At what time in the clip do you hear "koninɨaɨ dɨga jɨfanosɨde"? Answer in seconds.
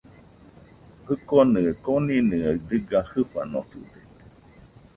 1.83-3.99